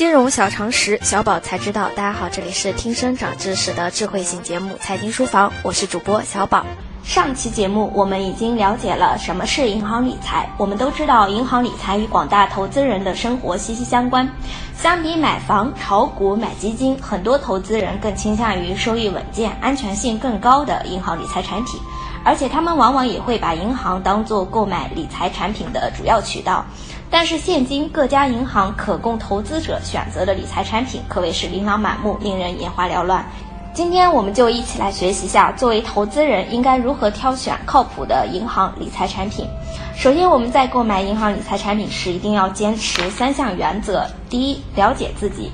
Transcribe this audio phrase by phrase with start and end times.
[0.00, 1.90] 金融小常识，小宝才知道。
[1.90, 6.64] 大家好，这里是听声长知识的智慧型节目《财经书房》，我是主播小宝。
[7.02, 10.48] 上期节目我们已经了解了什么是银行理财。
[10.56, 14.28] 我们都知道，银行理财与广大投资人的生活息息相关。
[14.76, 21.80] 相比买房、炒股、买基金，很多投资人更倾向于收益稳健、安全性更高的银行理财产品，
[22.24, 26.64] 而且他们往往也会把银行当做购买理财产品的主要渠道。
[27.10, 33.26] 但是，现今各家银行可供投资者选择的理财产品可谓是琳琅满目，令人眼花缭乱。
[33.72, 39.46] 今天我们就一起来学习一下，作为投资人应该如何挑选靠谱的银行理财产品。
[39.94, 45.52] 首先，我们在购买银行理财产品时，一定要坚持三项原则：第一，了解自己，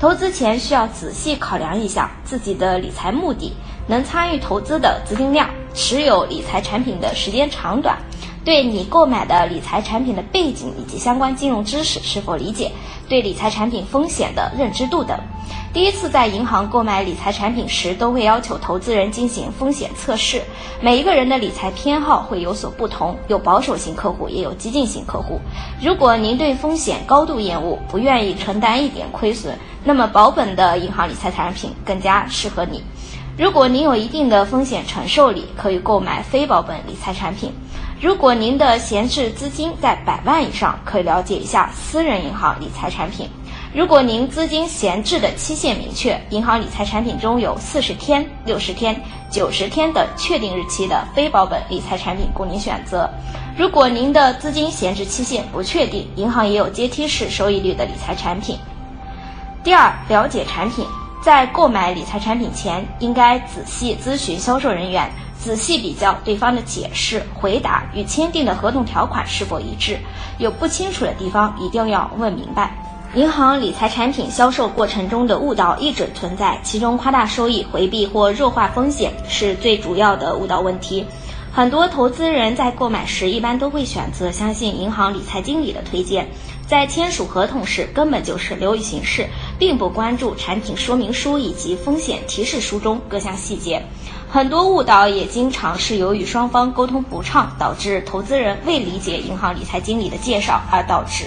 [0.00, 3.52] 投资前需要仔细考量一下自己的理财目的、
[3.86, 7.98] 能参与投资的资金量、持有理财产品的时间长短。
[8.44, 12.72] 对你购买的理财产品的背景以及相关金融知识是否理解，
[13.06, 15.18] 对理财产品风险的认知度等。
[15.74, 20.42] 第一次在银行购买理财产品时，都会要求投资人进行风险测试。
[20.80, 25.38] 每一个人的理财偏好会有所不同，有保守型客户，也有激进型客户。
[25.82, 32.82] 如果您对风险高度厌恶，不愿意承担一点亏损，那么保本的银行理财产品更加适合你。
[33.36, 37.52] 如果您有一定的风险承受力，可以购买非保本理财产品。
[38.00, 43.28] 如果您的闲置资金在百万以上，可以了解一下私人银行理财产品。
[43.74, 48.98] 如果您资金闲置的期限明确，银行理财产品中有四十天、六十天、
[49.30, 53.08] 九十天等确定日期的非保本理财产品供您选择。
[53.58, 58.58] 如果您的资金闲置期限不确定，银行也有阶梯式收益率的理财产品。
[59.62, 60.86] 第二，了解产品，
[61.22, 65.10] 在购买理财产品前，应该仔细咨询销售人员。
[65.38, 69.96] 仔细比较对方的解释、回答与签订的合同条款是否一致，
[70.38, 72.72] 有不清楚的地方一定要问明白。
[73.14, 81.06] 银行理财产品销售过程中的误导一直存在，其中夸大收益、回避或弱化风险是最主要的误导问题。
[81.50, 86.28] 很多投资人在购买时一般都会选择相信银行理财经理的推荐，
[86.66, 89.26] 在签署合同时根本就是流于形式，
[89.58, 93.82] 并不关注产品说明书以及风险提示书中各项细节。
[94.28, 101.24] 很多误导也经常是由于双方沟通不畅，导致投资人未理解银行理财经理的介绍而导致。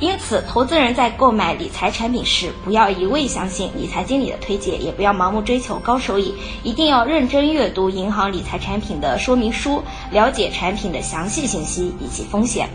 [0.00, 12.70] 因此，投资人在购买理财产品时，不要一味相信理财经理的推荐，也不要盲目追求高收益，一定要认真阅读银行理财产品的说明书，了解产品的详细信息以及风险。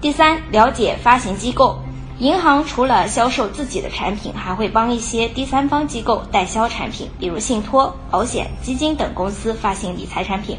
[0.00, 1.78] 第三，了解发行机构。
[2.18, 10.58] 银行除了销售自己的产品，还会帮一些第三方机构代销产品，比如信托、保险、基金等公司发行理财产品。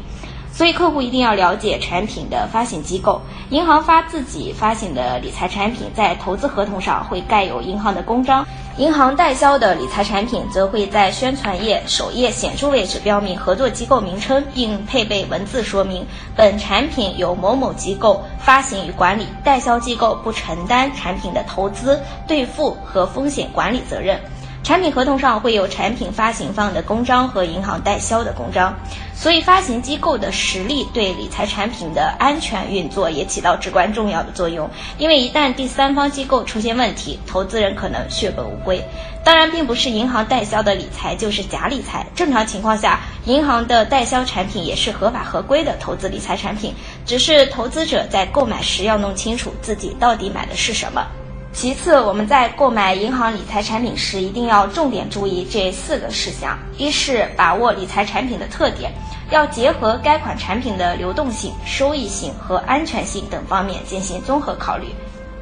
[0.52, 3.22] 所以，客户一定要了解产品的发行机构。
[3.48, 8.46] 银行发自己发行的理财产品，在投资合同上会盖有银行的公章。
[8.76, 16.06] 银行代销的理财产品则会在宣传页首页显著位置标明合作机构名称，并配备文字说明：
[16.36, 24.20] 本产品由某某机构发行与管理，代销机构不承担产品的投资、兑付和风险管理责任。
[24.62, 28.72] 产品合同上会有产品发行方的公章和银行代销的公章，
[29.14, 34.70] 所以发行机构的实力对理财产品的安全运作也起到至关重要的作用。
[34.98, 38.80] 因为一旦第三方机构出现问题，投资人可能血本无归。
[39.24, 51.04] 当然，并不是银行代销的理财就是假理财，正常情况下，银行的代销产品也是合法合规的投资理财产品，只是投资者在购买时要弄清楚自己到底买的是什么。
[51.52, 58.92] 其次，我们在购买银行理财产品时，一定要重点注意这四个事项：一是把握理财产品的特点，
[59.30, 64.86] 要结合该款产品的流动性、收益性和安全性等方面进行综合考虑。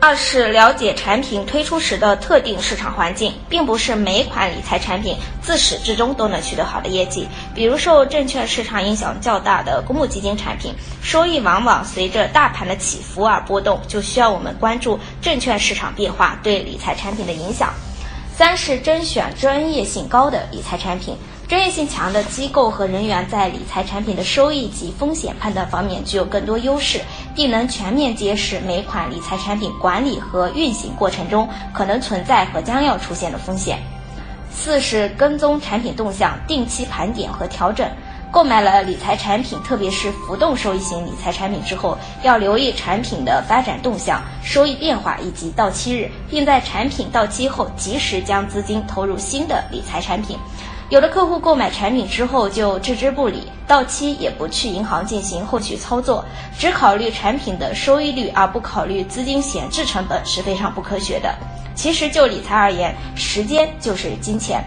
[0.00, 7.26] 二是了解产品推出时的特定市场环境，并不是每款理财产品自始至终都能取得好的业绩。
[7.53, 10.72] 比如受证券市场影响较大的公募基金产品，
[11.03, 17.75] 收益往往随着大盘的起伏而波动，就需要我们关注证券市场变化对理财产品的影响。
[18.36, 21.18] 三是甄选专业性高的理财产品。
[21.48, 27.00] 专业性强的机构和人员在理财产品的收益及风险判断方面具有更多优势，
[27.34, 33.78] 并能全面揭示每款理财产品管理和运行过程中可能存在和将要出现的风险。
[34.53, 37.89] 四是跟踪产品动向，定期盘点和调整。
[38.30, 50.36] 购买了理财产品，特别是浮动收益型理财产品之后，要留意产品的发展动向、收益变化以及到期日，并在产品到期后及时将资金投入新的理财产品。
[50.90, 56.24] 有的客户购买产品之后就置之不理，到期也不去银行进行后续操作，
[56.58, 61.34] 只考虑产品的收益率而不考虑资金闲置成本是非常不科学的。
[61.74, 64.64] 其实就理财而言，时间就是金钱。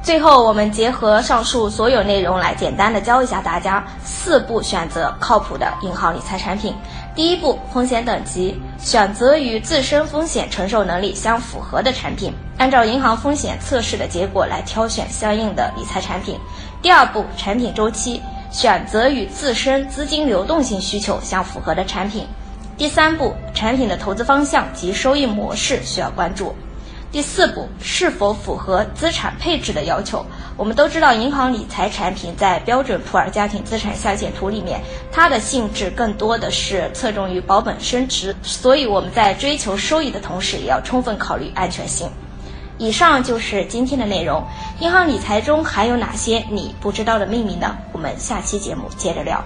[0.00, 6.74] 最后，我们结合上述所有内容来简单的教一下大家四步选择靠谱的银行理财产品。
[7.14, 12.33] 第一步，风险等级，选择与自身风险承受能力相符合的产品，
[12.64, 16.40] 按照银行风险测试的结果来挑选相应的理财产品。
[16.80, 22.26] 第二步，产品周期，选择与自身资金流动性需求相符合的产品。
[22.78, 26.56] 第三步，产品的投资方向及收益模式需要关注。
[27.12, 30.24] 第四步，是否符合资产配置的要求？
[30.56, 34.80] 我们都知道，银行理财产品在标准普尔家庭资产下限图里面，
[35.12, 42.08] 它的性质更多的是侧重于保本升值，所以我们在追求收益的同时，也要充分考虑安全性。
[42.84, 44.44] 以上就是今天的内容。
[44.80, 47.74] 银行理财中还有哪些你不知道的秘密呢？
[47.92, 49.42] 我们下期节目接着聊。